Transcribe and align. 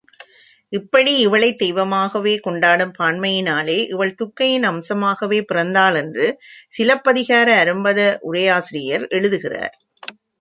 இப்படி 0.73 1.17
இவளைத் 1.17 1.57
தெய்வமாகவே 1.57 2.37
கொண்டாடும் 2.37 2.93
பான்மையினாலே, 2.99 3.87
இவள் 3.87 4.13
துர்க்கையின் 4.13 4.63
அம்சமாகவே 4.63 5.41
பிறந்தாள் 5.43 5.95
என்று 5.95 6.27
சிலப்பதிகார 6.69 7.63
அரும்பத 7.63 7.99
உரையாசிரியர் 8.31 9.07
எழுதுகிறார். 9.09 9.77